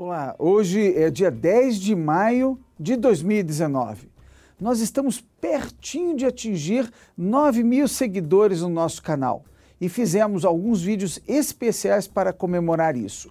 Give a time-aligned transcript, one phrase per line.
[0.00, 4.08] Olá, hoje é dia 10 de maio de 2019.
[4.60, 9.44] Nós estamos pertinho de atingir 9 mil seguidores no nosso canal
[9.80, 13.28] e fizemos alguns vídeos especiais para comemorar isso.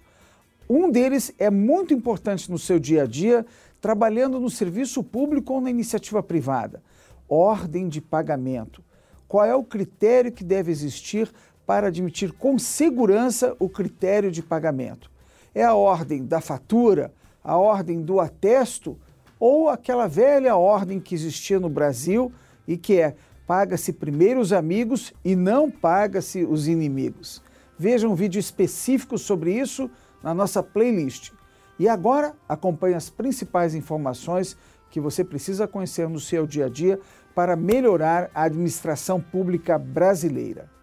[0.68, 3.46] Um deles é muito importante no seu dia a dia,
[3.80, 6.82] trabalhando no serviço público ou na iniciativa privada.
[7.26, 8.84] Ordem de pagamento.
[9.26, 11.32] Qual é o critério que deve existir
[11.64, 15.10] para admitir com segurança o critério de pagamento?
[15.58, 17.12] É a ordem da fatura,
[17.42, 18.96] a ordem do atesto
[19.40, 22.30] ou aquela velha ordem que existia no Brasil
[22.64, 27.42] e que é paga-se primeiro os amigos e não paga-se os inimigos.
[27.76, 29.90] Veja um vídeo específico sobre isso
[30.22, 31.32] na nossa playlist.
[31.76, 34.56] E agora acompanhe as principais informações
[34.88, 37.00] que você precisa conhecer no seu dia a dia
[37.34, 40.77] para melhorar a administração pública brasileira.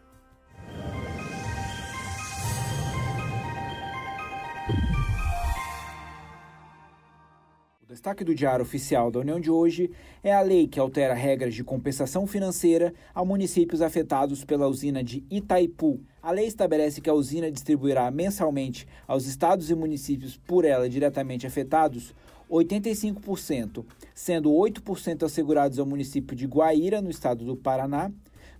[7.95, 9.89] Destaque do Diário Oficial da União de hoje
[10.21, 15.23] é a lei que altera regras de compensação financeira a municípios afetados pela usina de
[15.31, 16.01] Itaipu.
[16.21, 21.47] A lei estabelece que a usina distribuirá mensalmente aos estados e municípios por ela diretamente
[21.47, 22.13] afetados
[22.51, 28.11] 85%, sendo 8% assegurados ao município de Guaíra, no estado do Paraná,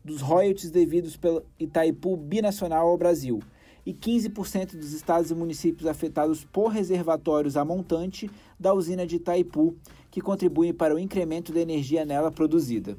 [0.02, 3.42] dos royalties devidos pelo Itaipu Binacional ao Brasil
[3.86, 9.76] e 15% dos estados e municípios afetados por reservatórios a montante da usina de Itaipu,
[10.10, 12.98] que contribuem para o incremento da energia nela produzida.